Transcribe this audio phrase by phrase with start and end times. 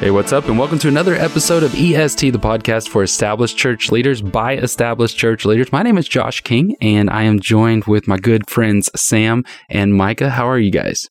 [0.00, 0.48] Hey, what's up?
[0.48, 5.16] And welcome to another episode of EST, the podcast for established church leaders by established
[5.16, 5.72] church leaders.
[5.72, 9.94] My name is Josh King, and I am joined with my good friends Sam and
[9.94, 10.30] Micah.
[10.30, 11.08] How are you guys?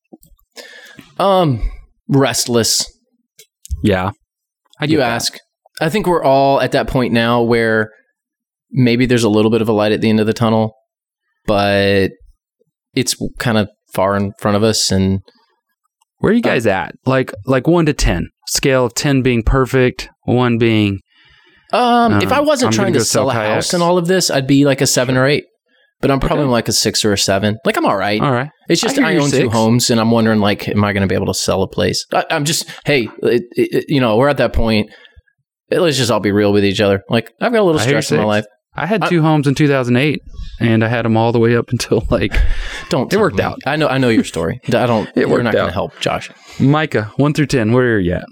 [1.17, 1.71] Um,
[2.07, 2.85] restless.
[3.81, 4.11] Yeah.
[4.79, 5.37] I you ask.
[5.81, 7.91] I think we're all at that point now where
[8.69, 10.75] maybe there's a little bit of a light at the end of the tunnel,
[11.45, 12.11] but
[12.93, 15.21] it's kind of far in front of us and
[16.23, 16.95] where are you guys uh, at?
[17.05, 21.01] Like like 1 to 10 scale of 10 being perfect, one being.
[21.73, 23.67] Um, if I um, wasn't I'm trying to sell a kayaks.
[23.67, 25.43] house and all of this, I'd be like a seven or eight.
[25.99, 26.51] But I'm probably okay.
[26.51, 27.57] like a six or a seven.
[27.65, 28.21] Like I'm all right.
[28.21, 28.49] All right.
[28.69, 29.43] It's just I, I own six.
[29.43, 31.67] two homes, and I'm wondering like, am I going to be able to sell a
[31.67, 32.05] place?
[32.13, 34.91] I, am just hey, it, it, you know, we're at that point.
[35.71, 37.01] Let's just all be real with each other.
[37.09, 38.45] Like I've got a little stress in my life.
[38.75, 40.21] I had two I, homes in 2008,
[40.59, 42.33] and I had them all the way up until like.
[42.89, 43.11] Don't.
[43.11, 43.43] It worked me.
[43.43, 43.59] out.
[43.65, 43.87] I know.
[43.87, 44.59] I know your story.
[44.67, 45.09] I don't.
[45.15, 46.29] it we're not going to help, Josh.
[46.59, 47.71] Micah, one through ten.
[47.71, 48.25] Where are you at?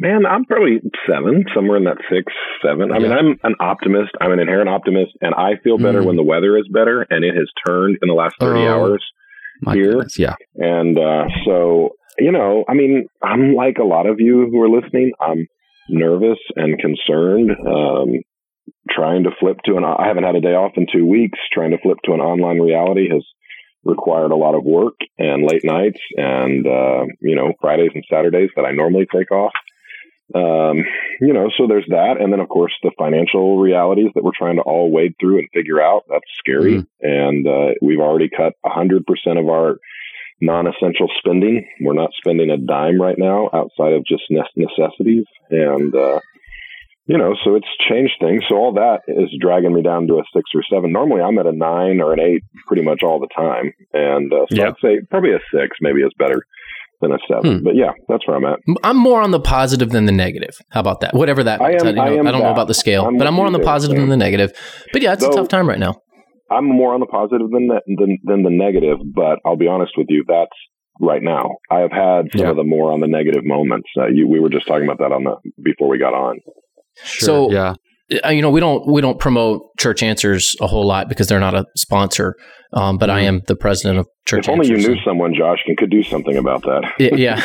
[0.00, 2.32] Man, I'm probably seven, somewhere in that six,
[2.64, 2.92] seven.
[2.92, 3.02] I yeah.
[3.02, 4.12] mean, I'm an optimist.
[4.20, 6.06] I'm an inherent optimist, and I feel better mm.
[6.06, 9.04] when the weather is better, and it has turned in the last 30 oh, hours
[9.72, 9.92] here.
[9.94, 10.36] Goodness, yeah.
[10.54, 14.68] And uh, so, you know, I mean, I'm like a lot of you who are
[14.68, 15.12] listening.
[15.20, 15.48] I'm
[15.88, 17.50] nervous and concerned.
[17.50, 18.22] Um,
[18.90, 21.38] trying to flip to an, I haven't had a day off in two weeks.
[21.52, 23.24] Trying to flip to an online reality has
[23.84, 28.50] required a lot of work and late nights and, uh, you know, Fridays and Saturdays
[28.56, 29.52] that I normally take off
[30.34, 30.84] um,
[31.20, 32.16] you know, so there's that.
[32.20, 35.48] And then, of course, the financial realities that we're trying to all wade through and
[35.54, 36.04] figure out.
[36.08, 36.78] That's scary.
[36.78, 37.06] Mm-hmm.
[37.06, 39.00] And uh, we've already cut 100%
[39.38, 39.78] of our
[40.40, 41.66] non essential spending.
[41.80, 45.24] We're not spending a dime right now outside of just necessities.
[45.50, 46.20] And, uh,
[47.08, 48.42] you know, so it's changed things.
[48.48, 50.92] So all that is dragging me down to a six or seven.
[50.92, 53.72] Normally I'm at a nine or an eight pretty much all the time.
[53.94, 54.68] And uh, so yep.
[54.68, 56.44] I'd say probably a six maybe is better
[57.00, 57.58] than a seven.
[57.58, 57.64] Hmm.
[57.64, 58.58] But yeah, that's where I'm at.
[58.84, 60.58] I'm more on the positive than the negative.
[60.68, 61.14] How about that?
[61.14, 61.62] Whatever that.
[61.62, 62.38] I, am, you know, I, I, don't that.
[62.40, 64.52] know about the scale, I'm but I'm more on the positive than the negative.
[64.92, 66.02] But yeah, it's a tough time right now.
[66.50, 68.98] I'm more on the positive than the, than, than the negative.
[69.14, 70.52] But I'll be honest with you, that's
[71.00, 71.56] right now.
[71.70, 72.50] I have had some yeah.
[72.50, 73.88] of the more on the negative moments.
[73.96, 76.40] Uh, you, we were just talking about that on the before we got on.
[77.04, 77.74] Sure, so yeah,
[78.24, 81.40] uh, you know we don't we don't promote church answers a whole lot because they're
[81.40, 82.34] not a sponsor
[82.72, 83.16] um, but mm-hmm.
[83.16, 84.46] I am the president of Church.
[84.46, 86.92] If only you knew someone, Josh, and could do something about that.
[86.98, 87.40] yeah,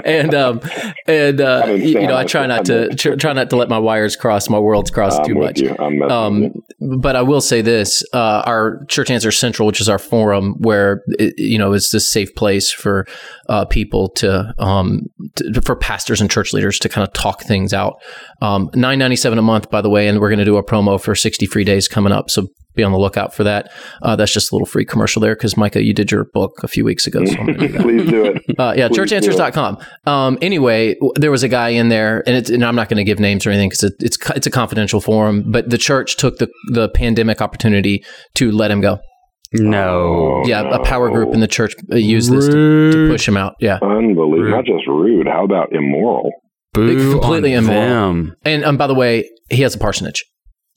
[0.04, 0.60] and um,
[1.08, 4.14] and uh, you, you know, I try not to try not to let my wires
[4.14, 5.60] cross, my worlds cross I'm too much.
[5.60, 6.52] Um,
[6.96, 11.02] but I will say this: uh, our Church Answer Central, which is our forum, where
[11.18, 13.04] it, you know it's this safe place for
[13.48, 15.00] uh, people to, um,
[15.34, 18.00] to, for pastors and church leaders to kind of talk things out.
[18.40, 20.64] Um, Nine ninety seven a month, by the way, and we're going to do a
[20.64, 22.30] promo for sixty free days coming up.
[22.30, 23.72] So be on the lookout for that.
[24.02, 26.68] Uh, that's just a little free commercial there because Micah, you did your book a
[26.68, 27.24] few weeks ago.
[27.24, 28.58] So do Please do it.
[28.58, 29.78] Uh, yeah, Please churchanswers.com.
[30.06, 33.18] Um, anyway, there was a guy in there, and, and I'm not going to give
[33.18, 35.44] names or anything because it, it's it's a confidential forum.
[35.46, 38.98] But the church took the the pandemic opportunity to let him go.
[39.52, 40.42] No.
[40.46, 43.54] Yeah, a power group in the church uh, used this to, to, push him out.
[43.60, 43.78] Yeah.
[43.82, 44.32] Unbelievable.
[44.32, 44.50] Rude.
[44.50, 45.28] Not just rude.
[45.28, 46.32] How about immoral?
[46.72, 47.88] Boo completely immoral.
[47.88, 48.36] Them.
[48.44, 50.24] And um, by the way, he has a parsonage.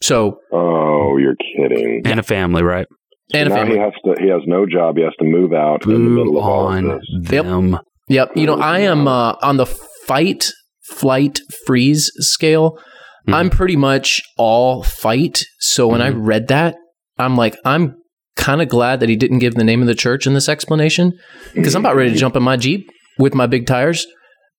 [0.01, 0.39] So.
[0.51, 2.01] Oh, you're kidding.
[2.05, 2.87] And a family, right?
[3.31, 4.15] So and now he has to.
[4.21, 4.95] He has no job.
[4.95, 7.29] He has to move out Boo in the middle of all of this.
[7.29, 7.71] Them.
[7.71, 7.81] Yep.
[8.07, 8.37] Yep.
[8.37, 10.49] You know, I am uh, on the fight,
[10.85, 12.71] flight, freeze scale.
[12.71, 13.33] Mm-hmm.
[13.33, 15.43] I'm pretty much all fight.
[15.59, 16.21] So when mm-hmm.
[16.21, 16.75] I read that,
[17.17, 17.95] I'm like, I'm
[18.37, 21.11] kind of glad that he didn't give the name of the church in this explanation
[21.53, 24.07] because I'm about ready to jump in my Jeep with my big tires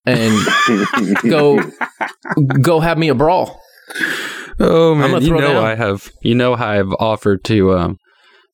[0.05, 0.37] and
[1.29, 1.59] go
[2.61, 3.59] go have me a brawl.
[4.59, 5.63] Oh man, you know down.
[5.63, 6.11] I have.
[6.21, 7.97] You know how I've offered to um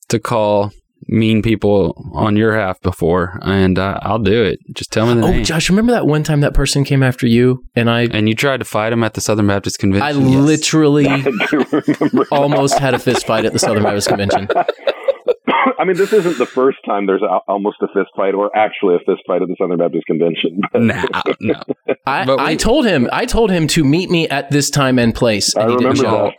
[0.10, 0.72] to call
[1.08, 4.60] mean people on your half before, and uh, I'll do it.
[4.74, 5.44] Just tell me the oh, name.
[5.44, 8.58] Josh, remember that one time that person came after you, and I and you tried
[8.58, 10.08] to fight him at the Southern Baptist Convention.
[10.08, 10.46] I yes.
[10.46, 11.08] literally
[12.32, 14.48] almost had a fist fight at the Southern Baptist Convention.
[15.80, 18.96] I mean, this isn't the first time there's a, almost a fist fight, or actually
[18.96, 20.62] a fist fight at the Southern Baptist Convention.
[20.76, 21.04] Uh, no,
[21.40, 21.62] no.
[22.06, 25.16] I, we, I, told him, I told him to meet me at this time and
[25.16, 25.56] place.
[25.56, 26.34] And I remember that.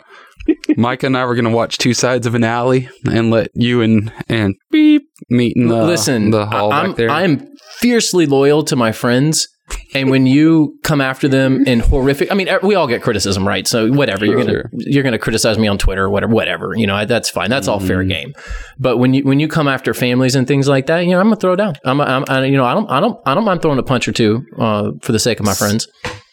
[0.77, 3.83] Micah and I were going to watch two sides of an alley and let you
[3.83, 6.31] and and beep meet in the listen.
[6.31, 7.11] The hall I'm, back there.
[7.11, 7.49] I'm
[7.79, 9.49] fiercely loyal to my friends,
[9.95, 13.67] and when you come after them in horrific, I mean, we all get criticism, right?
[13.67, 14.37] So whatever sure.
[14.37, 16.75] you're gonna you're gonna criticize me on Twitter, or whatever, whatever.
[16.77, 17.51] You know, that's fine.
[17.51, 17.87] That's all mm-hmm.
[17.89, 18.35] fair game.
[18.79, 21.27] But when you when you come after families and things like that, you know, I'm
[21.27, 21.77] gonna throw down.
[21.85, 24.07] I'm, I'm I, you know, I don't I don't I don't mind throwing a punch
[24.07, 25.89] or two uh, for the sake of my friends.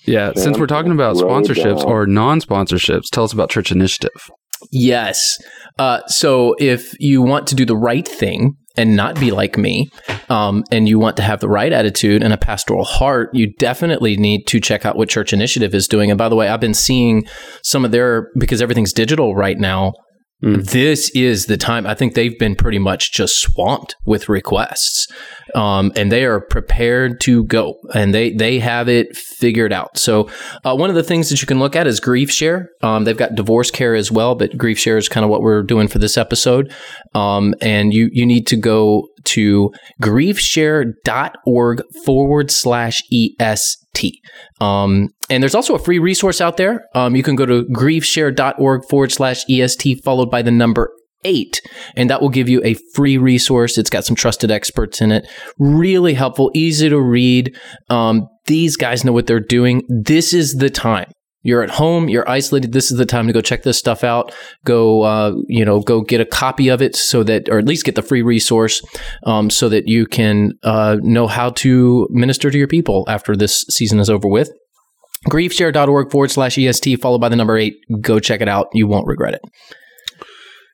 [0.05, 4.29] Yeah, since we're talking about sponsorships or non-sponsorships, tell us about Church Initiative.
[4.71, 5.37] Yes.
[5.79, 9.89] Uh, so if you want to do the right thing and not be like me,
[10.29, 14.17] um, and you want to have the right attitude and a pastoral heart, you definitely
[14.17, 16.09] need to check out what Church Initiative is doing.
[16.09, 17.25] And by the way, I've been seeing
[17.63, 19.93] some of their because everything's digital right now.
[20.43, 20.69] Mm.
[20.69, 21.87] This is the time.
[21.87, 25.07] I think they've been pretty much just swamped with requests,
[25.55, 29.97] um, and they are prepared to go, and they they have it figured out.
[29.97, 30.29] So,
[30.65, 32.67] uh, one of the things that you can look at is GriefShare.
[32.81, 35.99] Um, they've got DivorceCare as well, but GriefShare is kind of what we're doing for
[35.99, 36.73] this episode.
[37.15, 43.01] Um, and you you need to go to griefshare.org forward slash
[43.93, 44.19] EST.
[44.61, 46.85] Um, and there's also a free resource out there.
[46.95, 50.91] Um, you can go to griefshare.org forward slash EST followed by the number
[51.25, 51.61] eight,
[51.95, 53.77] and that will give you a free resource.
[53.77, 55.25] It's got some trusted experts in it.
[55.57, 57.57] Really helpful, easy to read.
[57.89, 59.83] Um, these guys know what they're doing.
[59.87, 61.11] This is the time.
[61.43, 62.71] You're at home, you're isolated.
[62.71, 64.33] This is the time to go check this stuff out.
[64.63, 67.85] Go, uh, you know, go get a copy of it so that, or at least
[67.85, 68.81] get the free resource,
[69.25, 73.65] um, so that you can uh, know how to minister to your people after this
[73.69, 74.51] season is over with.
[75.29, 77.75] Griefshare.org forward slash EST, followed by the number eight.
[78.01, 78.67] Go check it out.
[78.73, 79.41] You won't regret it.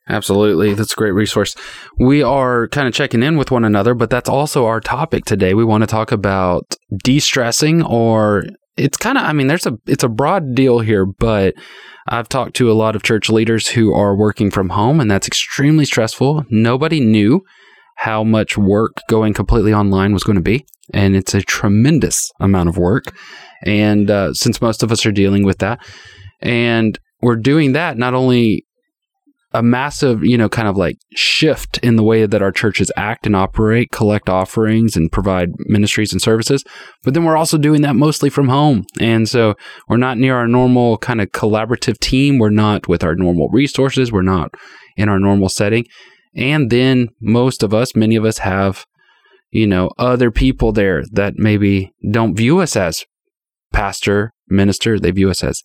[0.08, 0.74] Absolutely.
[0.74, 1.54] That's a great resource.
[1.98, 5.54] We are kind of checking in with one another, but that's also our topic today.
[5.54, 8.42] We want to talk about de stressing or
[8.80, 11.54] it's kind of I mean there's a it's a broad deal here, but
[12.08, 15.26] I've talked to a lot of church leaders who are working from home and that's
[15.26, 16.44] extremely stressful.
[16.50, 17.44] Nobody knew
[17.96, 22.68] how much work going completely online was going to be, and it's a tremendous amount
[22.68, 23.14] of work.
[23.62, 25.84] And uh, since most of us are dealing with that,
[26.40, 28.64] and we're doing that not only
[29.52, 33.26] a massive, you know, kind of like shift in the way that our churches act
[33.26, 36.64] and operate, collect offerings and provide ministries and services.
[37.02, 38.84] But then we're also doing that mostly from home.
[39.00, 39.54] And so
[39.88, 42.38] we're not near our normal kind of collaborative team.
[42.38, 44.12] We're not with our normal resources.
[44.12, 44.54] We're not
[44.96, 45.84] in our normal setting.
[46.36, 48.84] And then most of us, many of us have,
[49.50, 53.04] you know, other people there that maybe don't view us as
[53.72, 55.00] pastor, minister.
[55.00, 55.60] They view us as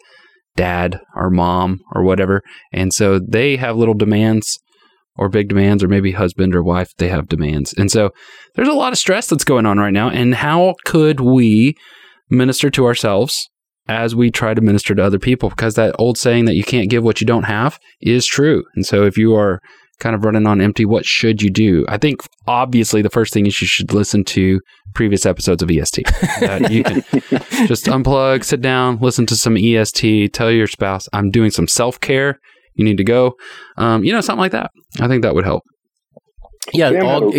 [0.56, 2.42] dad or mom or whatever.
[2.72, 4.60] And so they have little demands
[5.18, 7.74] or big demands, or maybe husband or wife, they have demands.
[7.78, 8.10] And so
[8.56, 10.10] there's a lot of stress that's going on right now.
[10.10, 11.76] And how could we
[12.30, 13.50] minister to ourselves
[13.88, 15.50] as we try to minister to other people?
[15.50, 18.66] Because that old saying that you can't give what you don't have is true.
[18.76, 19.62] And so if you are
[20.00, 21.86] kind of running on empty, what should you do?
[21.88, 24.60] I think obviously the first thing is you should listen to
[24.94, 25.98] previous episodes of EST.
[26.70, 27.04] you can
[27.68, 32.00] just unplug, sit down, listen to some EST, tell your spouse, I'm doing some self
[32.00, 32.40] care.
[32.76, 33.36] You need to go.
[33.78, 34.72] Um, you know, something like that.
[35.00, 35.64] I think that would help.
[36.74, 37.32] Yeah, all,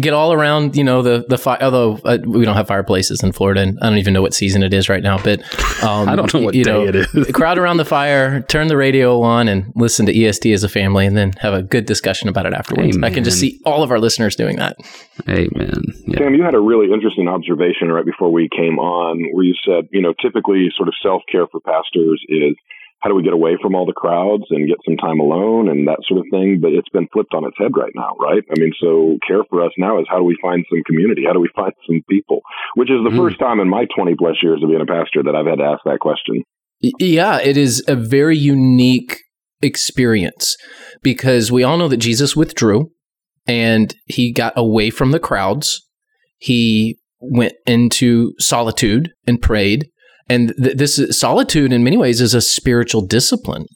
[0.00, 0.76] get all around.
[0.76, 1.58] You know the the fire.
[1.60, 4.62] Although uh, we don't have fireplaces in Florida, and I don't even know what season
[4.62, 5.18] it is right now.
[5.22, 5.40] But
[5.82, 7.26] um, I don't know what you day know, it is.
[7.32, 11.06] crowd around the fire, turn the radio on, and listen to EST as a family,
[11.06, 12.96] and then have a good discussion about it afterwards.
[12.96, 13.10] Amen.
[13.10, 14.76] I can just see all of our listeners doing that.
[15.28, 15.82] Amen.
[16.06, 16.18] Yeah.
[16.18, 19.88] Sam, you had a really interesting observation right before we came on, where you said,
[19.90, 22.54] you know, typically sort of self care for pastors is
[23.00, 25.86] how do we get away from all the crowds and get some time alone and
[25.86, 26.58] that sort of thing.
[26.60, 28.42] But it's been flipped on its head right now, right?
[28.50, 31.22] I mean, so care for us now is how do we find some community?
[31.26, 32.40] How do we find some people?
[32.74, 33.16] Which is the mm.
[33.16, 35.64] first time in my 20 plus years of being a pastor that I've had to
[35.64, 36.42] ask that question.
[36.80, 39.20] Yeah, it is a very unique
[39.62, 40.56] experience
[41.02, 42.90] because we all know that Jesus withdrew
[43.46, 45.88] and he got away from the crowds.
[46.38, 49.88] He went into solitude and prayed
[50.28, 53.66] and th- this solitude, in many ways, is a spiritual discipline.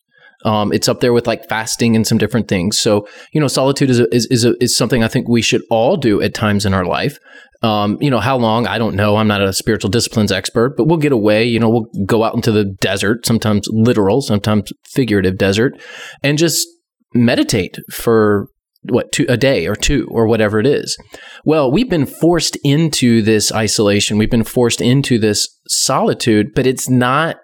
[0.45, 2.79] Um, it's up there with like fasting and some different things.
[2.79, 5.63] So, you know, solitude is a, is is, a, is something I think we should
[5.71, 7.19] all do at times in our life.
[7.63, 8.67] Um, you know, how long?
[8.67, 9.17] I don't know.
[9.17, 11.45] I'm not a spiritual disciplines expert, but we'll get away.
[11.45, 15.81] You know, we'll go out into the desert, sometimes literal, sometimes figurative desert,
[16.25, 16.67] and just
[17.15, 18.49] meditate for
[18.85, 20.99] what two, a day or two or whatever it is.
[21.45, 24.19] Well, we've been forced into this isolation.
[24.19, 27.37] We've been forced into this solitude, but it's not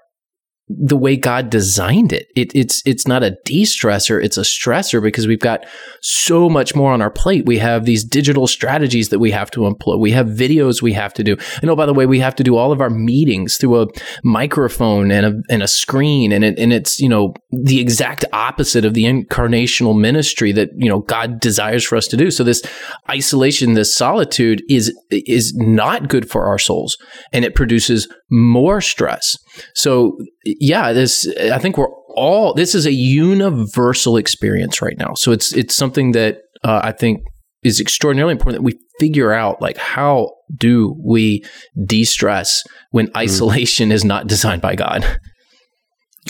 [0.69, 2.29] the way God designed it.
[2.37, 5.65] it it's it's not a de-stressor, it's a stressor because we've got
[6.03, 7.47] so much more on our plate.
[7.47, 9.97] We have these digital strategies that we have to employ.
[9.97, 11.37] We have videos we have to do.
[11.63, 13.87] And oh, by the way, we have to do all of our meetings through a
[14.23, 16.33] microphone and a and a screen.
[16.33, 20.89] And it, and it's, you know, the exact opposite of the incarnational ministry that, you
[20.89, 22.31] know, God desires for us to do.
[22.31, 22.63] So this
[23.11, 26.99] isolation, this solitude is is not good for our souls
[27.33, 29.39] and it produces more stress.
[29.75, 35.15] So yeah, this I think we're all this is a universal experience right now.
[35.15, 37.23] So it's it's something that uh, I think
[37.63, 41.45] is extraordinarily important that we figure out like how do we
[41.87, 43.19] de-stress when mm-hmm.
[43.19, 45.05] isolation is not designed by God.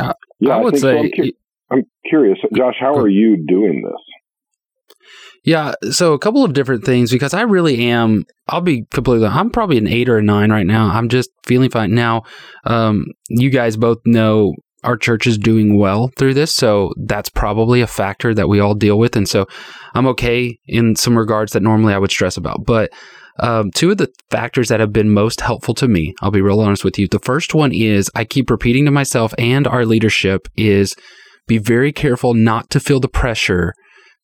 [0.00, 1.32] Uh, yeah, I would I say so I'm, cu-
[1.70, 2.76] I'm, curious, Josh.
[2.80, 4.02] How are you doing this?
[5.48, 8.26] Yeah, so a couple of different things because I really am.
[8.48, 9.28] I'll be completely.
[9.28, 10.90] I'm probably an eight or a nine right now.
[10.90, 12.24] I'm just feeling fine now.
[12.64, 14.52] Um, you guys both know
[14.84, 18.74] our church is doing well through this, so that's probably a factor that we all
[18.74, 19.46] deal with, and so
[19.94, 22.66] I'm okay in some regards that normally I would stress about.
[22.66, 22.90] But
[23.40, 26.60] um, two of the factors that have been most helpful to me, I'll be real
[26.60, 27.08] honest with you.
[27.08, 30.94] The first one is I keep repeating to myself and our leadership is
[31.46, 33.72] be very careful not to feel the pressure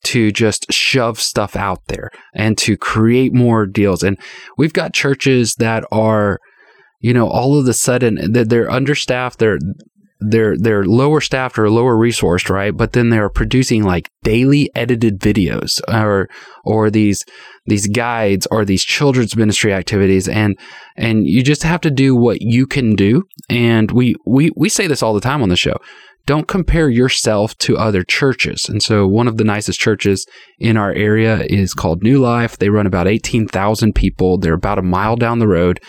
[0.04, 4.02] to just shove stuff out there and to create more deals.
[4.02, 4.18] And
[4.56, 6.40] we've got churches that are,
[7.00, 9.58] you know, all of a sudden they're understaffed, they're
[10.20, 12.74] they're they're lower staffed or lower resourced, right?
[12.76, 16.28] But then they're producing like daily edited videos or
[16.64, 17.24] or these
[17.66, 20.58] these guides or these children's ministry activities and
[20.96, 23.24] and you just have to do what you can do.
[23.48, 25.76] And we we we say this all the time on the show
[26.26, 28.68] don't compare yourself to other churches.
[28.68, 30.26] And so, one of the nicest churches
[30.58, 32.58] in our area is called New Life.
[32.58, 34.38] They run about 18,000 people.
[34.38, 35.80] They're about a mile down the road.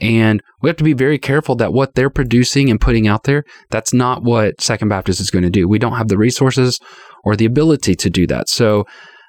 [0.00, 3.44] And we have to be very careful that what they're producing and putting out there,
[3.70, 5.66] that's not what Second Baptist is going to do.
[5.66, 6.78] We don't have the resources
[7.24, 8.48] or the ability to do that.
[8.48, 8.84] So,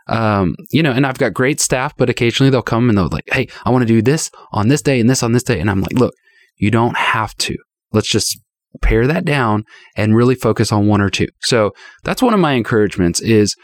[0.07, 3.27] um, you know, and I've got great staff, but occasionally they'll come and they'll like,
[3.31, 5.59] hey, I want to do this on this day and this on this day.
[5.59, 6.13] And I'm like, look,
[6.55, 7.55] you don't have to.
[7.91, 8.39] Let's just
[8.81, 9.63] pare that down
[9.95, 11.27] and really focus on one or two.
[11.41, 11.71] So
[12.03, 13.55] that's one of my encouragements is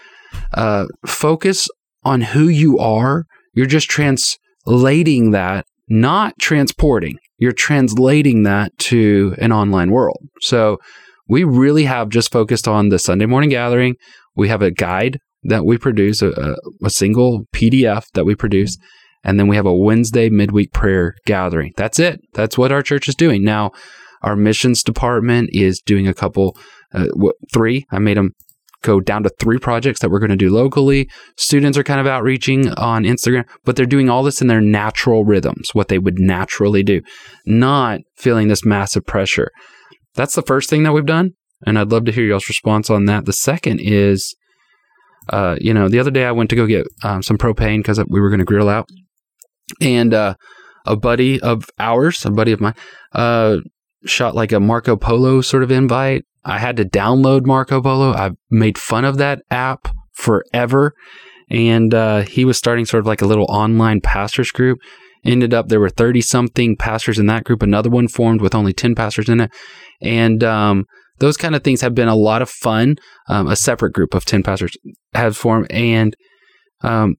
[0.54, 1.68] uh, focus
[2.04, 3.26] on who you are.
[3.54, 7.18] You're just translating that, not transporting.
[7.38, 10.20] You're translating that to an online world.
[10.42, 10.78] So
[11.28, 13.96] we really have just focused on the Sunday morning gathering.
[14.36, 18.78] We have a guide that we produce, a, a single PDF that we produce.
[19.24, 21.74] And then we have a Wednesday midweek prayer gathering.
[21.78, 22.22] That's it.
[22.34, 23.44] That's what our church is doing.
[23.44, 23.72] Now,
[24.22, 26.58] our missions department is doing a couple,
[26.94, 27.08] uh,
[27.54, 27.86] three.
[27.92, 28.32] I made them
[28.86, 31.10] go down to three projects that we're going to do locally.
[31.38, 35.26] Students are kind of outreaching on Instagram, but they're doing all this in their natural
[35.26, 37.02] rhythms, what they would naturally do,
[37.46, 39.50] not feeling this massive pressure.
[40.14, 41.32] That's the first thing that we've done.
[41.66, 43.26] And I'd love to hear y'all's response on that.
[43.26, 44.36] The second is,
[45.30, 48.00] uh, you know, the other day I went to go get um, some propane because
[48.08, 48.88] we were going to grill out.
[49.82, 50.36] And uh,
[50.86, 52.76] a buddy of ours, a buddy of mine,
[53.14, 53.58] uh,
[54.06, 56.24] shot like a Marco Polo sort of invite.
[56.44, 58.14] I had to download Marco Polo.
[58.14, 60.94] I've made fun of that app forever.
[61.50, 64.80] And uh, he was starting sort of like a little online pastors group.
[65.24, 67.64] Ended up there were 30 something pastors in that group.
[67.64, 69.52] Another one formed with only 10 pastors in it.
[70.02, 70.86] And um,
[71.18, 72.96] those kind of things have been a lot of fun.
[73.28, 74.74] Um, a separate group of 10 pastors
[75.14, 75.68] has formed.
[75.72, 76.16] And
[76.82, 77.16] um,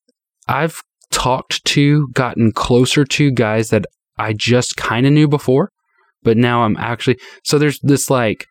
[0.47, 3.87] I've talked to, gotten closer to guys that
[4.19, 5.73] I just kind of knew before
[6.27, 8.47] but now I'm actually so there's this like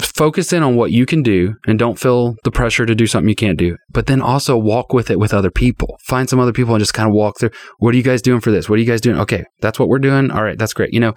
[0.00, 3.28] focus in on what you can do and don't feel the pressure to do something
[3.28, 5.98] you can't do but then also walk with it with other people.
[6.06, 8.40] Find some other people and just kind of walk through what are you guys doing
[8.40, 8.70] for this?
[8.70, 9.20] What are you guys doing?
[9.20, 10.30] Okay that's what we're doing.
[10.30, 10.92] All right that's great.
[10.94, 11.14] You know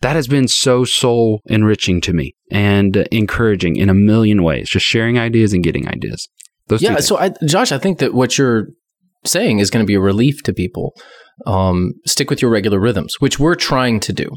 [0.00, 4.70] that has been so soul enriching to me and uh, encouraging in a million ways
[4.70, 6.28] just sharing ideas and getting ideas.
[6.68, 8.68] Those yeah so I, josh i think that what you're
[9.24, 10.94] saying is going to be a relief to people
[11.46, 14.28] um, stick with your regular rhythms, which we're trying to do.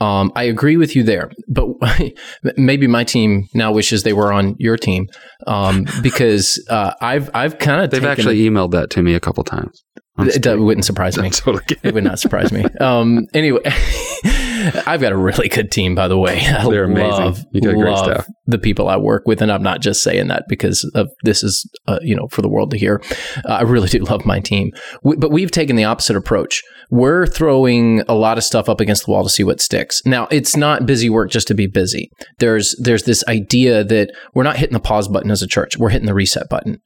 [0.00, 1.68] Um, I agree with you there, but
[2.56, 5.06] maybe my team now wishes they were on your team
[5.46, 9.20] um, because uh, I've I've kind of they've actually a, emailed that to me a
[9.20, 9.82] couple times.
[10.16, 11.30] That wouldn't surprise me.
[11.82, 12.64] it would not surprise me.
[12.80, 13.60] Um, anyway,
[14.86, 16.40] I've got a really good team, by the way.
[16.46, 17.44] I They're amazing.
[17.52, 18.26] You got great staff.
[18.46, 21.68] The people I work with, and I'm not just saying that because of this is,
[21.86, 23.02] uh, you know, for the world to hear.
[23.44, 24.70] Uh, I really do love my team,
[25.02, 26.62] we, but we've taken the opposite approach.
[26.90, 30.02] We're throwing a lot of stuff up against the wall to see what sticks.
[30.04, 32.10] Now, it's not busy work just to be busy.
[32.38, 35.76] There's there's this idea that we're not hitting the pause button as a church.
[35.76, 36.80] We're hitting the reset button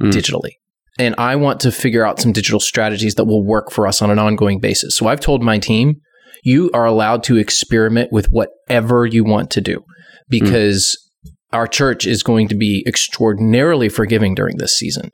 [0.00, 0.10] mm.
[0.10, 0.52] digitally
[0.98, 4.10] and I want to figure out some digital strategies that will work for us on
[4.10, 4.96] an ongoing basis.
[4.96, 6.00] So I've told my team,
[6.44, 9.82] You are allowed to experiment with whatever you want to do
[10.28, 10.96] because
[11.26, 11.32] mm.
[11.52, 15.10] our church is going to be extraordinarily forgiving during this season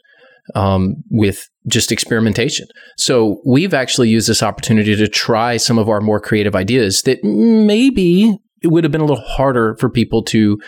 [0.54, 2.66] um, with just experimentation.
[2.98, 7.22] So we've actually used this opportunity to try some of our more creative ideas that
[7.22, 10.58] maybe it would have been a little harder for people to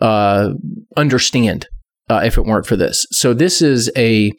[0.00, 0.50] uh,
[0.96, 1.68] understand
[2.08, 3.06] uh, if it weren't for this.
[3.10, 4.32] So this is a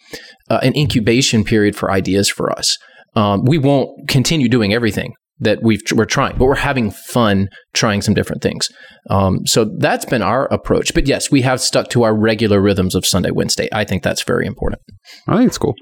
[0.49, 2.77] uh, an incubation period for ideas for us.
[3.15, 8.01] Um, we won't continue doing everything that we are trying, but we're having fun trying
[8.01, 8.69] some different things.
[9.09, 10.93] Um, so that's been our approach.
[10.93, 13.69] But yes, we have stuck to our regular rhythms of Sunday, Wednesday.
[13.71, 14.81] I think that's very important.
[15.27, 15.75] I think it's cool.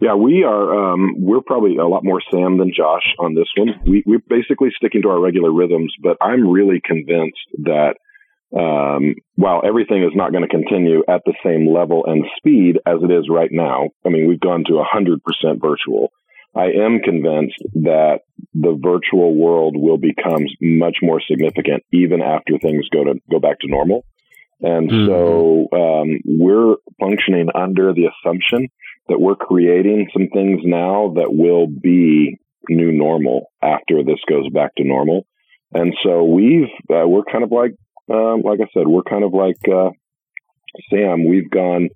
[0.00, 0.92] Yeah, we are.
[0.92, 3.68] Um, we're probably a lot more Sam than Josh on this one.
[3.86, 7.94] We, we're basically sticking to our regular rhythms, but I'm really convinced that
[8.54, 12.96] um, while everything is not going to continue at the same level and speed as
[13.02, 15.18] it is right now, I mean, we've gone to 100%
[15.60, 16.10] virtual.
[16.56, 18.20] I am convinced that
[18.54, 23.58] the virtual world will become much more significant even after things go to go back
[23.60, 24.04] to normal.
[24.60, 25.06] And mm-hmm.
[25.06, 28.68] so um, we're functioning under the assumption
[29.08, 34.74] that we're creating some things now that will be new normal after this goes back
[34.76, 35.26] to normal.
[35.72, 37.72] And so we've uh, we're kind of like
[38.12, 39.90] um, like I said, we're kind of like uh,
[40.90, 41.26] Sam.
[41.26, 41.88] We've gone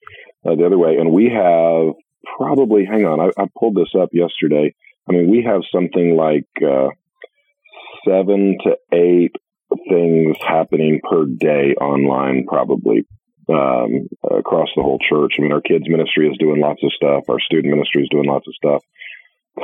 [0.45, 1.95] uh, the other way, and we have
[2.37, 2.85] probably.
[2.85, 4.75] Hang on, I, I, pulled this up yesterday.
[5.09, 6.89] I mean, we have something like uh,
[8.07, 9.37] seven to eight
[9.89, 13.07] things happening per day online, probably
[13.49, 15.35] um, across the whole church.
[15.39, 17.25] I mean, our kids ministry is doing lots of stuff.
[17.29, 18.83] Our student ministry is doing lots of stuff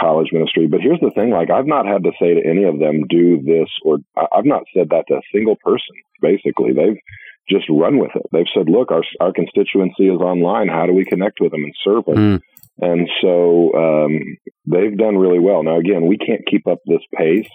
[0.01, 0.67] college ministry.
[0.67, 3.41] But here's the thing: like I've not had to say to any of them, "Do
[3.43, 5.95] this," or I've not said that to a single person.
[6.21, 6.99] Basically, they've
[7.49, 8.23] just run with it.
[8.33, 10.69] They've said, "Look, our our constituency is online.
[10.69, 12.41] How do we connect with them and serve them?" Mm.
[12.81, 14.21] And so um,
[14.67, 15.63] they've done really well.
[15.63, 17.49] Now, again, we can't keep up this pace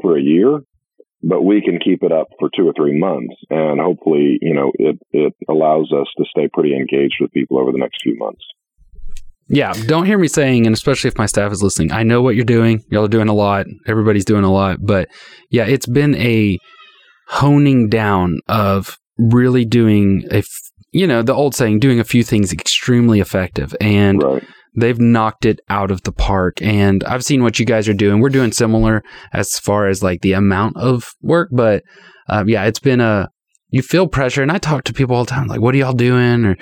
[0.00, 0.60] for a year,
[1.22, 4.72] but we can keep it up for two or three months, and hopefully, you know,
[4.74, 8.42] it it allows us to stay pretty engaged with people over the next few months.
[9.48, 12.34] Yeah, don't hear me saying, and especially if my staff is listening, I know what
[12.34, 12.82] you're doing.
[12.90, 13.66] Y'all are doing a lot.
[13.86, 14.78] Everybody's doing a lot.
[14.80, 15.08] But
[15.50, 16.58] yeah, it's been a
[17.28, 20.42] honing down of really doing a,
[20.92, 23.74] you know, the old saying, doing a few things extremely effective.
[23.80, 24.42] And right.
[24.76, 26.60] they've knocked it out of the park.
[26.62, 28.20] And I've seen what you guys are doing.
[28.20, 31.48] We're doing similar as far as like the amount of work.
[31.52, 31.82] But
[32.28, 33.28] um, yeah, it's been a,
[33.68, 34.42] you feel pressure.
[34.42, 36.44] And I talk to people all the time, like, what are y'all doing?
[36.44, 36.56] Or,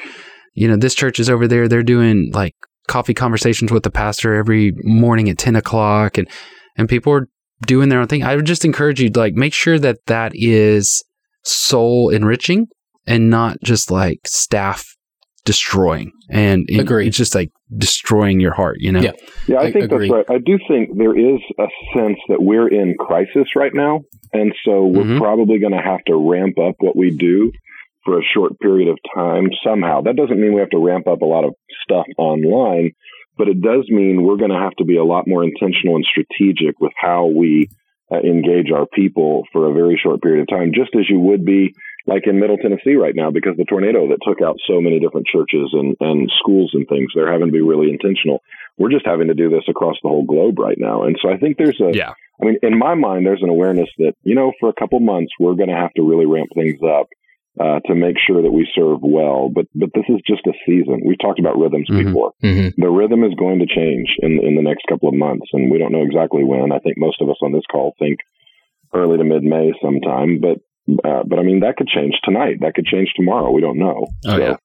[0.54, 1.68] you know, this church is over there.
[1.68, 2.54] They're doing like
[2.88, 6.28] coffee conversations with the pastor every morning at 10 o'clock and,
[6.76, 7.28] and people are
[7.66, 8.22] doing their own thing.
[8.22, 11.04] I would just encourage you to like make sure that that is
[11.42, 12.66] soul enriching
[13.06, 14.96] and not just like staff
[15.44, 17.08] destroying and it, agree.
[17.08, 19.10] it's just like destroying your heart you know yeah,
[19.48, 20.08] yeah i, I think agree.
[20.08, 24.02] that's right i do think there is a sense that we're in crisis right now
[24.32, 25.18] and so we're mm-hmm.
[25.18, 27.50] probably going to have to ramp up what we do
[28.04, 30.02] for a short period of time somehow.
[30.02, 32.92] That doesn't mean we have to ramp up a lot of stuff online,
[33.36, 36.04] but it does mean we're going to have to be a lot more intentional and
[36.04, 37.68] strategic with how we
[38.12, 41.44] uh, engage our people for a very short period of time, just as you would
[41.44, 41.74] be
[42.06, 45.26] like in Middle Tennessee right now, because the tornado that took out so many different
[45.26, 48.42] churches and, and schools and things, they're having to be really intentional.
[48.76, 51.04] We're just having to do this across the whole globe right now.
[51.04, 52.14] And so I think there's a, yeah.
[52.40, 55.32] I mean, in my mind, there's an awareness that, you know, for a couple months,
[55.38, 57.06] we're going to have to really ramp things up
[57.60, 59.50] uh, to make sure that we serve well.
[59.52, 61.02] But but this is just a season.
[61.04, 62.08] We've talked about rhythms mm-hmm.
[62.08, 62.32] before.
[62.42, 62.80] Mm-hmm.
[62.80, 65.78] The rhythm is going to change in in the next couple of months, and we
[65.78, 66.72] don't know exactly when.
[66.72, 68.18] I think most of us on this call think
[68.94, 70.58] early to mid May sometime, but
[71.04, 72.58] uh, but I mean that could change tonight.
[72.60, 73.50] That could change tomorrow.
[73.50, 74.06] We don't know.
[74.26, 74.56] Oh so, yeah.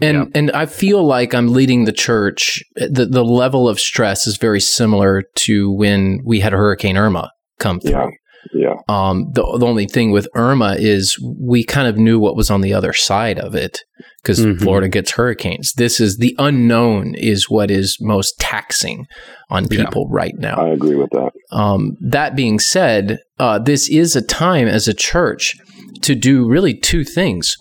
[0.00, 0.24] And yeah.
[0.34, 2.62] and I feel like I'm leading the church.
[2.76, 7.80] The the level of stress is very similar to when we had Hurricane Irma come
[7.80, 7.90] through.
[7.90, 8.10] Yeah.
[8.52, 8.74] Yeah.
[8.88, 12.60] Um, the, the only thing with Irma is we kind of knew what was on
[12.60, 13.80] the other side of it
[14.22, 14.62] because mm-hmm.
[14.62, 15.72] Florida gets hurricanes.
[15.74, 19.06] This is the unknown is what is most taxing
[19.50, 20.16] on people yeah.
[20.16, 20.56] right now.
[20.56, 21.30] I agree with that.
[21.52, 25.54] Um, that being said, uh, this is a time as a church
[26.02, 27.56] to do really two things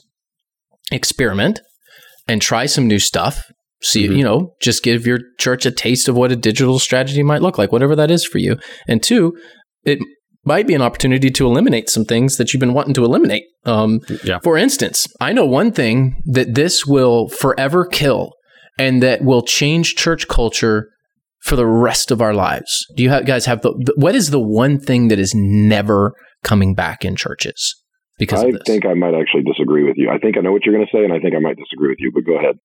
[0.92, 1.62] experiment
[2.28, 3.44] and try some new stuff
[3.82, 4.18] see mm-hmm.
[4.18, 7.58] you know just give your church a taste of what a digital strategy might look
[7.58, 9.36] like whatever that is for you and two
[9.84, 10.00] it
[10.44, 13.44] might be an opportunity to eliminate some things that you've been wanting to eliminate.
[13.66, 14.40] Um, yeah.
[14.40, 18.34] For instance, I know one thing that this will forever kill
[18.80, 20.90] and that will change church culture
[21.42, 22.86] for the rest of our lives.
[22.96, 26.14] Do you have, guys have the, the, what is the one thing that is never
[26.44, 27.76] coming back in churches?
[28.18, 30.10] Because I think I might actually disagree with you.
[30.10, 31.90] I think I know what you're going to say, and I think I might disagree
[31.90, 32.12] with you.
[32.14, 32.60] But go ahead.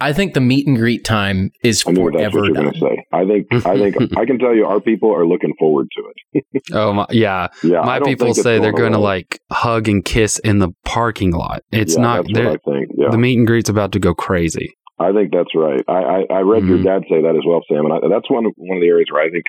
[0.00, 2.78] I think the meet and greet time is I forever that's what you're going to
[2.78, 3.06] say.
[3.12, 6.62] I think I think I can tell you our people are looking forward to it.
[6.72, 7.82] oh my, yeah, yeah.
[7.82, 11.62] My people say they're going to like hug and kiss in the parking lot.
[11.70, 12.18] It's yeah, not.
[12.36, 12.90] I think.
[12.96, 13.10] Yeah.
[13.10, 14.76] The meet and greet's about to go crazy.
[14.98, 15.82] I think that's right.
[15.88, 16.68] I I, I read mm-hmm.
[16.68, 19.08] your dad say that as well, Sam, and I, that's one one of the areas
[19.10, 19.44] where I think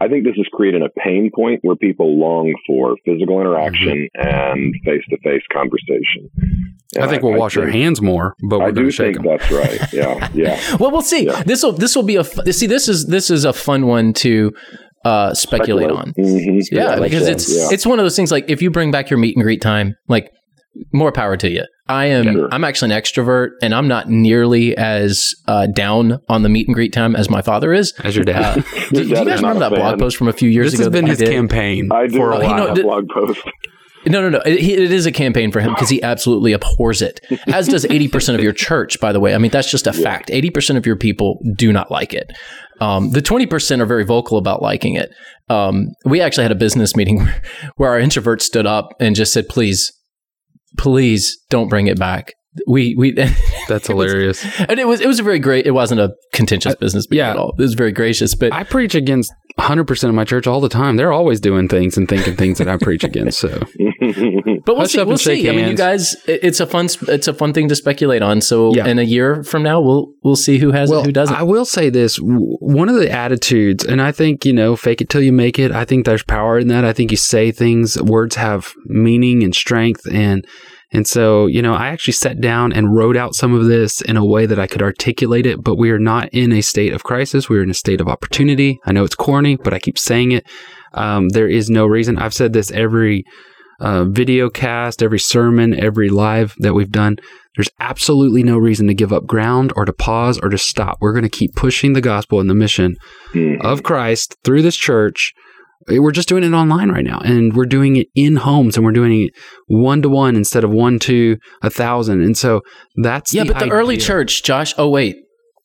[0.00, 4.28] I think this is creating a pain point where people long for physical interaction mm-hmm.
[4.28, 6.30] and face to face conversation.
[6.94, 9.14] And I think we'll I wash think, our hands more, but we're going to shake
[9.16, 9.24] them.
[9.24, 9.92] That's right.
[9.92, 10.76] Yeah, yeah.
[10.76, 11.26] well, we'll see.
[11.46, 12.66] This will this will be a see.
[12.66, 14.52] This is this is a fun one to
[15.04, 16.14] uh, speculate, speculate, on.
[16.14, 16.74] Mm-hmm.
[16.74, 17.68] Yeah, yeah because it's yeah.
[17.70, 18.32] it's one of those things.
[18.32, 20.30] Like if you bring back your meet and greet time, like
[20.92, 21.64] more power to you.
[21.88, 22.24] I am.
[22.24, 22.48] Sure.
[22.50, 26.74] I'm actually an extrovert, and I'm not nearly as uh, down on the meet and
[26.74, 27.92] greet time as my father is.
[28.02, 28.58] As your dad.
[28.58, 30.90] Uh, do, do, you guys remember that blog post from a few years this ago?
[30.90, 32.74] This has been his campaign I do for a while.
[32.74, 33.40] blog post.
[34.06, 34.40] No, no, no.
[34.44, 38.34] It, it is a campaign for him because he absolutely abhors it, as does 80%
[38.34, 39.34] of your church, by the way.
[39.34, 40.02] I mean, that's just a yeah.
[40.02, 40.28] fact.
[40.28, 42.30] 80% of your people do not like it.
[42.80, 45.10] Um, the 20% are very vocal about liking it.
[45.48, 47.42] Um, we actually had a business meeting where,
[47.76, 49.92] where our introverts stood up and just said, please,
[50.76, 52.34] please don't bring it back.
[52.66, 53.12] We we
[53.68, 54.44] that's hilarious.
[54.60, 57.30] and it was it was a very great it wasn't a contentious business yeah.
[57.30, 57.54] at all.
[57.58, 60.96] It was very gracious but i preach against 100% of my church all the time.
[60.96, 63.60] They're always doing things and thinking things that i preach against so.
[64.66, 65.44] But we'll see we'll see.
[65.44, 65.54] Hands.
[65.54, 68.40] i mean you guys it's a fun it's a fun thing to speculate on.
[68.40, 68.86] So yeah.
[68.86, 71.36] in a year from now we'll we'll see who has well, it who doesn't.
[71.36, 75.08] I will say this one of the attitudes and i think you know fake it
[75.08, 76.84] till you make it i think there's power in that.
[76.84, 80.46] I think you say things words have meaning and strength and
[80.94, 84.16] and so, you know, I actually sat down and wrote out some of this in
[84.16, 87.02] a way that I could articulate it, but we are not in a state of
[87.02, 87.48] crisis.
[87.48, 88.78] We're in a state of opportunity.
[88.86, 90.46] I know it's corny, but I keep saying it.
[90.92, 92.16] Um, there is no reason.
[92.16, 93.24] I've said this every
[93.80, 97.16] uh, video cast, every sermon, every live that we've done.
[97.56, 100.98] There's absolutely no reason to give up ground or to pause or to stop.
[101.00, 102.96] We're going to keep pushing the gospel and the mission
[103.32, 103.66] mm-hmm.
[103.66, 105.34] of Christ through this church
[105.88, 108.92] we're just doing it online right now and we're doing it in homes and we're
[108.92, 109.30] doing it
[109.66, 112.60] one to one instead of one to a thousand and so
[112.96, 113.74] that's yeah the but the idea.
[113.74, 115.16] early church josh oh wait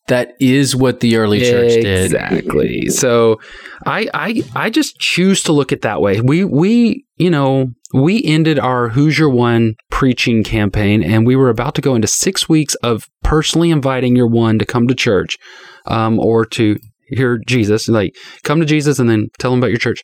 [0.10, 2.06] that is what the early church did.
[2.06, 2.88] Exactly.
[2.88, 3.40] So
[3.86, 6.20] I, I i just choose to look at that way.
[6.20, 11.50] We we you know we ended our who's your one preaching campaign and we were
[11.50, 15.38] about to go into six weeks of personally inviting your one to come to church
[15.86, 16.78] um, or to
[17.10, 20.02] hear Jesus, like come to Jesus and then tell him about your church.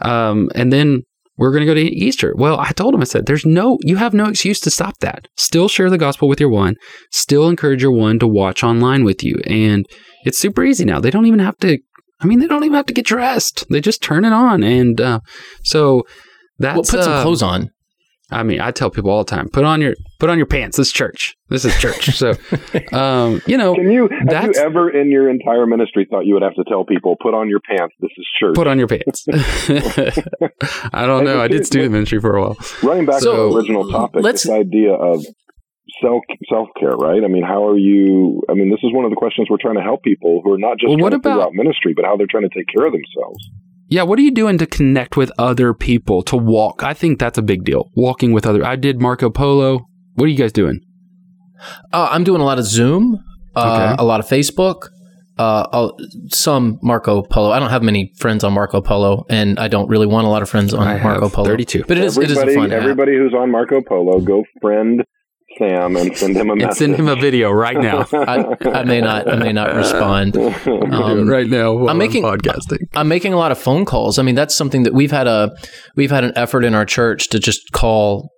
[0.00, 1.02] Um, and then
[1.36, 2.34] we're going to go to Easter.
[2.36, 5.26] Well, I told him, I said, there's no, you have no excuse to stop that.
[5.36, 6.76] Still share the gospel with your one,
[7.10, 9.36] still encourage your one to watch online with you.
[9.46, 9.86] And
[10.24, 11.00] it's super easy now.
[11.00, 11.78] They don't even have to,
[12.20, 13.64] I mean, they don't even have to get dressed.
[13.70, 14.62] They just turn it on.
[14.62, 15.20] And uh,
[15.64, 16.02] so
[16.58, 16.74] that's.
[16.92, 17.70] Well, put some uh, clothes on.
[18.30, 20.76] I mean, I tell people all the time, put on your put on your pants.
[20.76, 21.36] This is church.
[21.48, 22.16] This is church.
[22.16, 22.34] So,
[22.96, 26.42] um, you know, can you have you ever in your entire ministry thought you would
[26.42, 27.94] have to tell people, put on your pants.
[28.00, 28.54] This is church.
[28.54, 29.26] Put on your pants.
[30.92, 31.40] I don't know.
[31.40, 32.56] I did student ministry for a while.
[32.82, 35.24] Running back so, to the original topic, this idea of
[36.00, 37.22] self self care, right?
[37.24, 38.42] I mean, how are you?
[38.48, 40.58] I mean, this is one of the questions we're trying to help people who are
[40.58, 42.86] not just well, trying to about, out ministry, but how they're trying to take care
[42.86, 43.50] of themselves.
[43.90, 46.84] Yeah, what are you doing to connect with other people to walk?
[46.84, 47.90] I think that's a big deal.
[47.96, 48.64] Walking with other.
[48.64, 49.80] I did Marco Polo.
[50.14, 50.80] What are you guys doing?
[51.92, 53.18] Uh, I'm doing a lot of Zoom,
[53.56, 54.02] uh, okay.
[54.02, 54.88] a lot of Facebook,
[55.38, 55.90] uh,
[56.28, 57.50] some Marco Polo.
[57.50, 60.42] I don't have many friends on Marco Polo, and I don't really want a lot
[60.42, 61.48] of friends on I Marco Polo.
[61.48, 62.72] Thirty-two, but it is, it is a fun.
[62.72, 63.18] Everybody app.
[63.18, 65.02] who's on Marco Polo, go friend
[65.60, 66.78] Sam and send him a message.
[66.78, 68.06] send him a video right now.
[68.12, 69.30] I, I, may not.
[69.30, 71.86] I may not respond um, right now.
[71.86, 72.78] I'm making podcasting.
[72.94, 74.18] I'm making a lot of phone calls.
[74.18, 75.50] I mean, that's something that we've had a
[75.96, 78.30] we've had an effort in our church to just call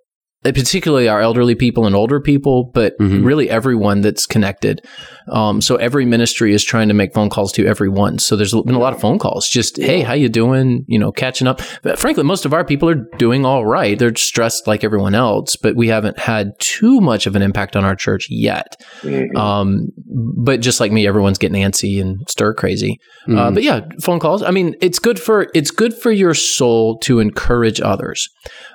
[0.43, 3.23] particularly our elderly people and older people, but mm-hmm.
[3.23, 4.85] really everyone that's connected.
[5.31, 8.19] Um, so every ministry is trying to make phone calls to everyone.
[8.19, 9.47] So there's been a lot of phone calls.
[9.47, 10.85] Just hey, how you doing?
[10.87, 11.61] You know, catching up.
[11.81, 13.97] But frankly, most of our people are doing all right.
[13.97, 17.85] They're stressed like everyone else, but we haven't had too much of an impact on
[17.85, 18.81] our church yet.
[19.01, 19.37] Mm-hmm.
[19.37, 22.99] Um, but just like me, everyone's getting antsy and stir crazy.
[23.25, 23.37] Uh, mm-hmm.
[23.37, 24.43] Uh, but yeah, phone calls.
[24.43, 28.27] I mean, it's good for it's good for your soul to encourage others.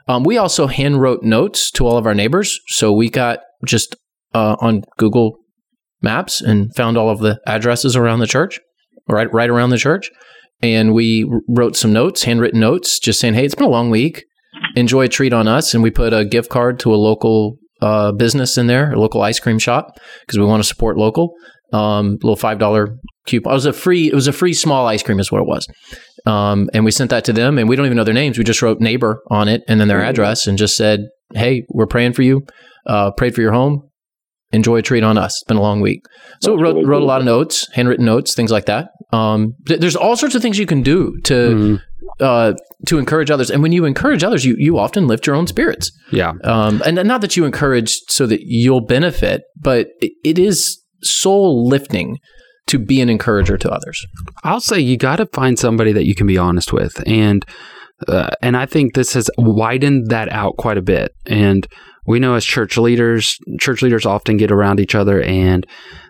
[0.09, 2.59] Um, we also hand wrote notes to all of our neighbors.
[2.69, 3.95] So we got just
[4.35, 5.39] uh, on Google
[6.01, 8.59] Maps and found all of the addresses around the church,
[9.09, 10.11] right, right around the church.
[10.61, 14.25] And we wrote some notes, handwritten notes, just saying, hey, it's been a long week.
[14.75, 15.75] Enjoy a treat on us.
[15.75, 19.23] And we put a gift card to a local uh, business in there, a local
[19.23, 21.35] ice cream shop, because we want to support local.
[21.73, 23.53] Um, little five dollar coupon.
[23.53, 24.09] It was a free.
[24.09, 25.67] It was a free small ice cream, is what it was.
[26.27, 28.39] Um, and we sent that to them, and we don't even know their names.
[28.39, 30.11] We just wrote neighbor on it, and then their mm-hmm.
[30.11, 31.01] address, and just said,
[31.35, 32.47] "Hey, we're praying for you.
[32.87, 33.83] Uh, prayed for your home.
[34.53, 35.37] enjoy a treat on us.
[35.37, 36.03] It's been a long week.
[36.41, 37.07] So wrote, really wrote cool.
[37.07, 38.89] a lot of notes, handwritten notes, things like that.
[39.13, 41.77] Um, th- there's all sorts of things you can do to mm-hmm.
[42.21, 42.55] uh,
[42.87, 43.51] to encourage others.
[43.51, 45.93] And when you encourage others, you you often lift your own spirits.
[46.11, 46.33] Yeah.
[46.45, 51.67] Um, and not that you encourage so that you'll benefit, but it, it is soul
[51.69, 52.19] lifting
[52.67, 54.07] to be an encourager to others.
[54.45, 57.45] I'll say you got to find somebody that you can be honest with, and
[58.07, 61.15] uh, and I think this has widened that out quite a bit.
[61.27, 61.67] And
[62.07, 65.67] we know as church leaders, church leaders often get around each other and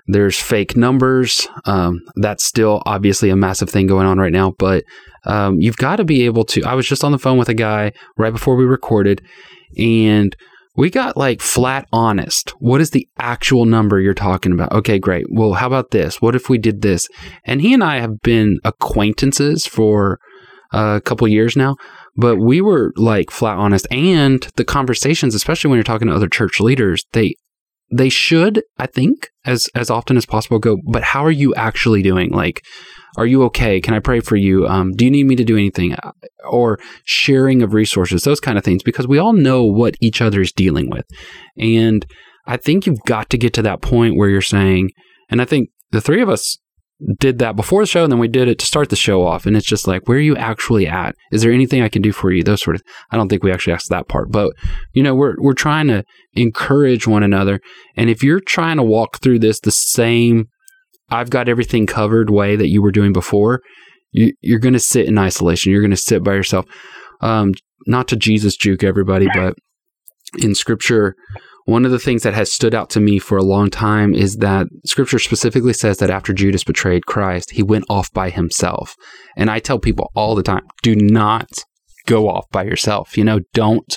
[0.06, 1.48] there's fake numbers.
[1.64, 4.84] Um, that's still obviously a massive thing going on right now, but
[5.24, 6.62] um, you've got to be able to.
[6.64, 9.22] I was just on the phone with a guy right before we recorded,
[9.76, 10.34] and
[10.78, 12.50] we got like flat honest.
[12.60, 14.70] What is the actual number you're talking about?
[14.70, 15.26] Okay, great.
[15.28, 16.22] Well, how about this?
[16.22, 17.08] What if we did this?
[17.44, 20.20] And he and I have been acquaintances for
[20.72, 21.74] a couple years now,
[22.16, 23.88] but we were like flat honest.
[23.90, 27.34] And the conversations, especially when you're talking to other church leaders, they
[27.90, 32.02] they should, I think, as as often as possible go, but how are you actually
[32.02, 32.30] doing?
[32.30, 32.62] Like,
[33.18, 33.80] are you okay?
[33.80, 34.66] Can I pray for you?
[34.66, 35.96] Um, do you need me to do anything?
[36.48, 40.40] Or sharing of resources, those kind of things, because we all know what each other
[40.40, 41.04] is dealing with.
[41.58, 42.06] And
[42.46, 44.90] I think you've got to get to that point where you're saying,
[45.28, 46.58] and I think the three of us
[47.20, 49.46] did that before the show and then we did it to start the show off
[49.46, 52.10] and it's just like where are you actually at is there anything i can do
[52.10, 54.52] for you those sort of i don't think we actually asked that part but
[54.94, 56.02] you know we're we're trying to
[56.32, 57.60] encourage one another
[57.96, 60.48] and if you're trying to walk through this the same
[61.10, 63.60] i've got everything covered way that you were doing before
[64.10, 66.64] you, you're going to sit in isolation you're going to sit by yourself
[67.20, 67.52] um,
[67.86, 69.54] not to jesus juke everybody but
[70.38, 71.14] in scripture
[71.68, 74.36] one of the things that has stood out to me for a long time is
[74.36, 78.96] that scripture specifically says that after Judas betrayed Christ, he went off by himself.
[79.36, 81.46] And I tell people all the time do not
[82.06, 83.18] go off by yourself.
[83.18, 83.96] You know, don't.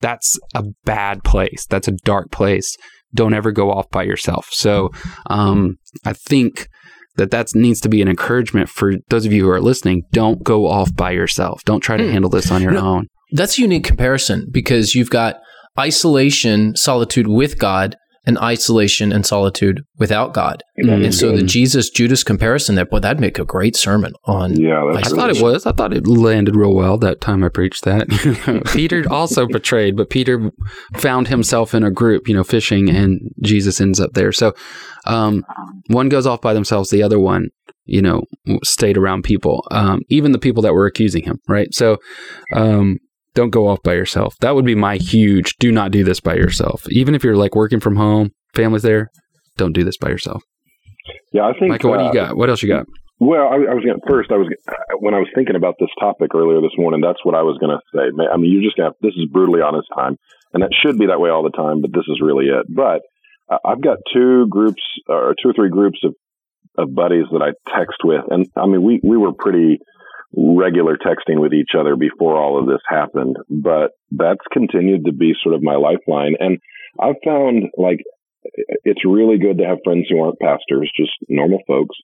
[0.00, 1.66] That's a bad place.
[1.68, 2.76] That's a dark place.
[3.14, 4.48] Don't ever go off by yourself.
[4.50, 4.90] So
[5.30, 6.68] um, I think
[7.16, 10.02] that that needs to be an encouragement for those of you who are listening.
[10.12, 11.64] Don't go off by yourself.
[11.64, 12.12] Don't try to hmm.
[12.12, 13.06] handle this on your no, own.
[13.32, 15.36] That's a unique comparison because you've got
[15.78, 17.96] isolation, solitude with God,
[18.28, 20.62] and isolation and solitude without God.
[20.78, 21.04] Mm-hmm.
[21.04, 24.54] And so the Jesus Judas comparison there, boy, that'd make a great sermon on.
[24.54, 25.64] Yeah, I thought it was.
[25.64, 28.06] I thought it landed real well that time I preached that.
[28.74, 30.52] Peter also betrayed, but Peter
[30.96, 34.30] found himself in a group, you know, fishing, and Jesus ends up there.
[34.30, 34.52] So
[35.06, 35.42] um,
[35.86, 37.48] one goes off by themselves, the other one,
[37.86, 38.24] you know,
[38.62, 41.72] stayed around people, um, even the people that were accusing him, right?
[41.72, 41.96] So
[42.52, 42.98] um,
[43.38, 44.34] don't go off by yourself.
[44.40, 46.82] That would be my huge do not do this by yourself.
[46.90, 49.12] Even if you're like working from home, family's there,
[49.56, 50.42] don't do this by yourself.
[51.32, 51.70] Yeah, I think.
[51.70, 52.36] Michael, what do you uh, got?
[52.36, 52.86] What else you got?
[53.20, 54.32] Well, I, I was going first.
[54.32, 54.48] I was
[54.98, 57.00] when I was thinking about this topic earlier this morning.
[57.00, 58.10] That's what I was going to say.
[58.10, 58.96] I mean, you're just going to.
[59.00, 60.16] This is brutally honest time,
[60.52, 61.80] and that should be that way all the time.
[61.80, 62.66] But this is really it.
[62.68, 63.02] But
[63.48, 66.14] uh, I've got two groups or two or three groups of
[66.76, 69.78] of buddies that I text with, and I mean, we we were pretty
[70.36, 75.34] regular texting with each other before all of this happened, but that's continued to be
[75.42, 76.34] sort of my lifeline.
[76.38, 76.58] And
[77.00, 78.00] I've found like
[78.84, 81.96] it's really good to have friends who aren't pastors, just normal folks.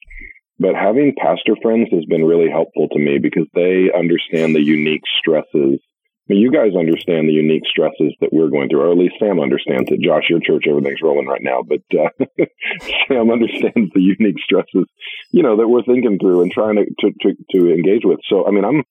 [0.57, 5.03] But having pastor friends has been really helpful to me because they understand the unique
[5.19, 5.79] stresses
[6.27, 9.15] I mean, you guys understand the unique stresses that we're going through, or at least
[9.19, 10.01] Sam understands it.
[10.01, 12.09] Josh, your church, everything's rolling right now, but uh,
[13.07, 14.85] Sam understands the unique stresses,
[15.29, 18.19] you know, that we're thinking through and trying to, to, to, to engage with.
[18.27, 18.83] So, I mean, I'm,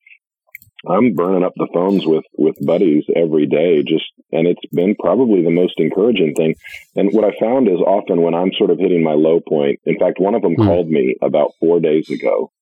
[0.89, 5.43] I'm burning up the phones with, with buddies every day, just, and it's been probably
[5.43, 6.55] the most encouraging thing.
[6.95, 9.99] And what I found is often when I'm sort of hitting my low point, in
[9.99, 10.65] fact, one of them mm.
[10.65, 12.53] called me about four days ago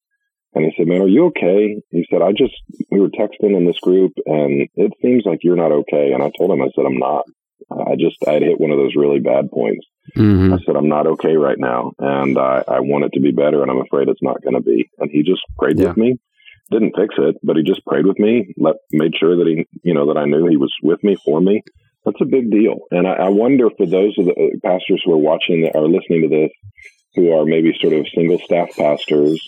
[0.55, 1.83] and he said, man, are you okay?
[1.91, 2.55] He said, I just,
[2.91, 6.13] we were texting in this group and it seems like you're not okay.
[6.13, 7.25] And I told him, I said, I'm not.
[7.71, 9.87] I just, I had hit one of those really bad points.
[10.17, 10.53] Mm-hmm.
[10.53, 11.93] I said, I'm not okay right now.
[11.99, 14.61] And I, I want it to be better and I'm afraid it's not going to
[14.61, 14.91] be.
[14.99, 15.89] And he just prayed yeah.
[15.89, 16.19] with me.
[16.71, 19.95] Didn't fix it, but he just prayed with me, let, made sure that he, you
[19.95, 21.63] know, that I knew he was with me for me.
[22.05, 22.81] That's a big deal.
[22.91, 26.23] And I, I wonder for those of the uh, pastors who are watching or listening
[26.23, 26.51] to this,
[27.15, 29.41] who are maybe sort of single staff pastors,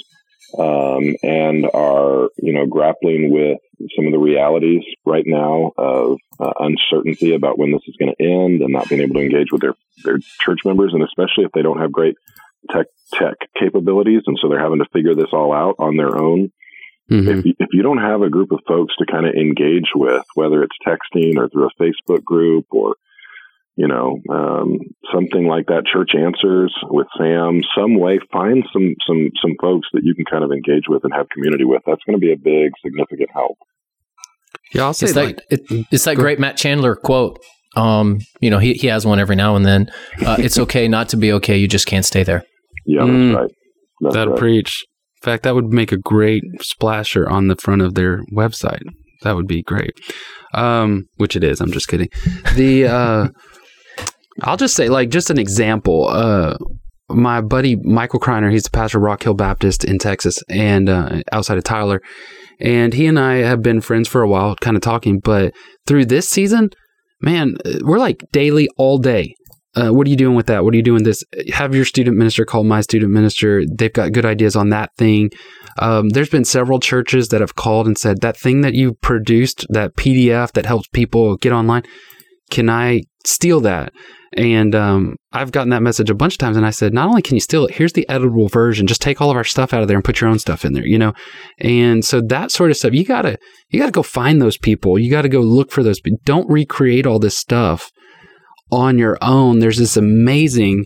[0.59, 3.59] um, and are you know grappling with
[3.96, 8.24] some of the realities right now of uh, uncertainty about when this is going to
[8.24, 11.52] end and not being able to engage with their their church members and especially if
[11.52, 12.16] they don't have great
[12.70, 16.50] tech tech capabilities and so they're having to figure this all out on their own
[17.11, 17.28] mm-hmm.
[17.28, 20.24] if, you, if you don't have a group of folks to kind of engage with
[20.35, 22.96] whether it's texting or through a facebook group or
[23.76, 24.78] you know, um,
[25.12, 25.84] something like that.
[25.90, 30.44] Church Answers with Sam, some way, find some some some folks that you can kind
[30.44, 31.82] of engage with and have community with.
[31.87, 33.58] That's going to be a big, significant help.
[34.72, 35.42] Yeah, I'll say it's that.
[35.50, 37.38] it, it's that great Matt Chandler quote.
[37.76, 39.90] Um, you know, he, he has one every now and then.
[40.24, 41.56] Uh, it's okay not to be okay.
[41.56, 42.44] You just can't stay there.
[42.87, 43.50] Yeah, that's mm, right.
[44.00, 44.38] That's that'll right.
[44.38, 44.84] preach.
[45.22, 48.82] In fact, that would make a great splasher on the front of their website.
[49.22, 49.92] That would be great.
[50.52, 51.60] Um, which it is.
[51.60, 52.08] I'm just kidding.
[52.54, 53.28] The uh,
[54.42, 56.09] I'll just say, like, just an example.
[56.09, 56.57] Uh,
[57.09, 61.23] my buddy Michael Kreiner, he's the pastor of Rock Hill Baptist in Texas and uh,
[61.33, 62.01] outside of Tyler.
[62.61, 65.20] And he and I have been friends for a while, kind of talking.
[65.20, 65.55] But
[65.87, 66.70] through this season,
[67.20, 69.35] man, we're like daily, all day.
[69.77, 70.64] Uh, what are you doing with that?
[70.64, 71.25] What are you doing this?
[71.53, 73.64] Have your student minister call my student minister.
[73.66, 75.31] They've got good ideas on that thing.
[75.81, 79.66] Um, there's been several churches that have called and said that thing that you produced,
[79.70, 81.83] that PDF that helps people get online,
[82.55, 83.93] can I steal that?
[84.37, 87.23] And um, I've gotten that message a bunch of times, and I said, not only
[87.23, 88.87] can you steal it, here's the editable version.
[88.87, 90.73] Just take all of our stuff out of there and put your own stuff in
[90.73, 91.12] there, you know.
[91.59, 93.38] And so that sort of stuff, you gotta
[93.71, 94.99] you gotta go find those people.
[94.99, 96.01] You gotta go look for those.
[96.25, 97.90] Don't recreate all this stuff
[98.71, 99.59] on your own.
[99.59, 100.85] There's this amazing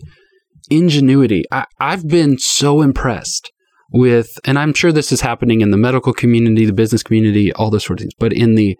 [0.69, 1.43] ingenuity.
[1.51, 3.51] I, I've been so impressed
[3.91, 7.71] with, and I'm sure this is happening in the medical community, the business community, all
[7.71, 8.77] those sort of things, but in the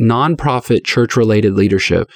[0.00, 2.08] nonprofit church related leadership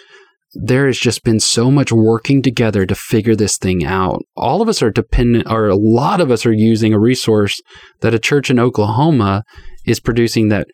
[0.54, 4.22] there has just been so much working together to figure this thing out.
[4.36, 7.60] All of us are dependent, or a lot of us are using a resource
[8.00, 9.44] that a church in Oklahoma
[9.86, 10.66] is producing that,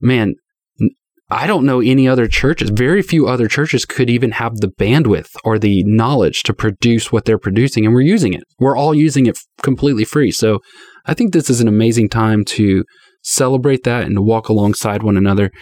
[0.00, 0.34] man,
[1.30, 2.70] I don't know any other churches.
[2.70, 7.24] Very few other churches could even have the bandwidth or the knowledge to produce what
[7.24, 8.42] they're producing, and we're using it.
[8.58, 10.32] We're all using it completely free.
[10.32, 10.58] So
[11.06, 12.84] I think this is an amazing time to
[13.22, 15.52] celebrate that and to walk alongside one another.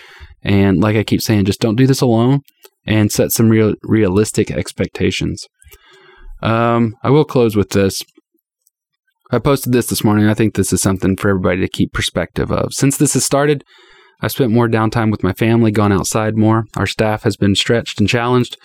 [0.42, 2.40] And like I keep saying, just don't do this alone
[2.87, 5.46] and set some real realistic expectations.
[6.42, 8.03] Um, I will close with this.
[9.31, 10.26] I posted this this morning.
[10.29, 12.72] I think this is something for everybody to keep perspective of.
[12.72, 13.62] Since this has started,
[14.20, 16.64] I've spent more downtime with my family, gone outside more.
[16.76, 18.57] Our staff has been stretched and challenged.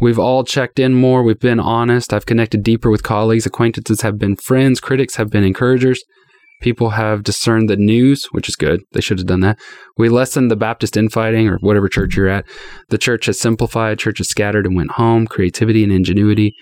[0.00, 1.22] We've all checked in more.
[1.22, 2.12] We've been honest.
[2.12, 3.46] I've connected deeper with colleagues.
[3.46, 4.80] Acquaintances have been friends.
[4.80, 6.02] Critics have been encouragers.
[6.60, 8.82] People have discerned the news, which is good.
[8.92, 9.58] They should have done that.
[9.96, 12.46] We lessened the Baptist infighting or whatever church you're at.
[12.88, 15.26] The church has simplified, church has scattered and went home.
[15.26, 16.54] Creativity and ingenuity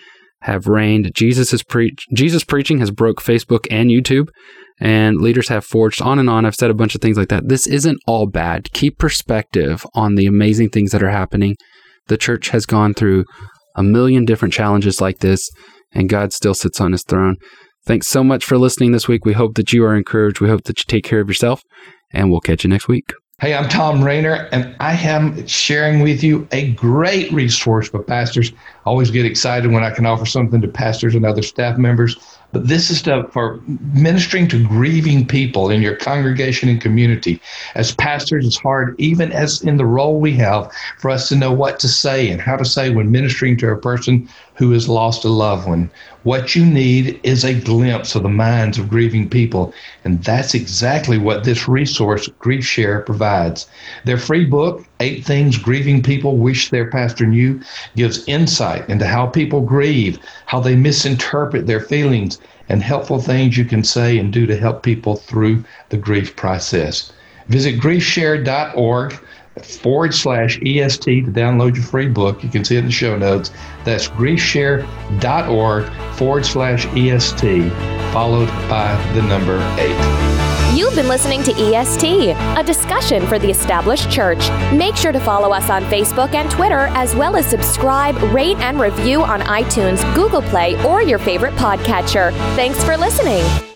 [0.43, 1.11] have reigned.
[1.15, 4.29] Jesus is preach Jesus preaching has broke Facebook and YouTube
[4.79, 6.45] and leaders have forged on and on.
[6.45, 7.49] I've said a bunch of things like that.
[7.49, 8.73] This isn't all bad.
[8.73, 11.57] Keep perspective on the amazing things that are happening.
[12.09, 13.25] The church has gone through
[13.75, 15.51] a million different challenges like this
[15.93, 17.37] and God still sits on his throne.
[17.87, 19.25] Thanks so much for listening this week.
[19.25, 20.40] We hope that you are encouraged.
[20.40, 21.62] We hope that you take care of yourself,
[22.12, 23.12] and we'll catch you next week.
[23.40, 28.51] Hey, I'm Thom Rainer, and I am sharing with you a great resource for pastors.
[28.87, 32.16] Always get excited when I can offer something to pastors and other staff members.
[32.53, 37.40] But this is to, for ministering to grieving people in your congregation and community.
[37.75, 41.53] As pastors, it's hard, even as in the role we have, for us to know
[41.53, 45.25] what to say and how to say when ministering to a person who has lost
[45.25, 45.90] a loved one.
[46.22, 51.18] What you need is a glimpse of the minds of grieving people, and that's exactly
[51.18, 53.68] what this resource, GriefShare, provides.
[54.05, 57.61] Their free book, Eight Things Grieving People Wish Their Pastor Knew,
[57.97, 63.65] gives insight into how people grieve, how they misinterpret their feelings, and helpful things you
[63.65, 67.13] can say and do to help people through the grief process.
[67.49, 69.19] Visit griefshare.org
[69.63, 72.43] forward slash EST to download your free book.
[72.43, 73.53] You can see it in the show notes.
[73.85, 77.73] That's griefshare.org forward slash EST,
[78.13, 80.46] followed by the number eight.
[80.77, 84.51] You've been listening to EST, a discussion for the established church.
[84.75, 88.79] Make sure to follow us on Facebook and Twitter, as well as subscribe, rate, and
[88.79, 92.31] review on iTunes, Google Play, or your favorite podcatcher.
[92.57, 93.67] Thanks for listening.